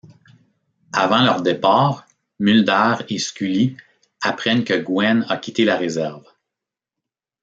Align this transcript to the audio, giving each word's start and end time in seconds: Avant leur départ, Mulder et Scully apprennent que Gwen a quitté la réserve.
Avant 0.93 1.21
leur 1.21 1.43
départ, 1.43 2.07
Mulder 2.39 2.95
et 3.07 3.19
Scully 3.19 3.77
apprennent 4.23 4.63
que 4.63 4.73
Gwen 4.81 5.27
a 5.29 5.37
quitté 5.37 5.63
la 5.63 5.77
réserve. 5.77 6.25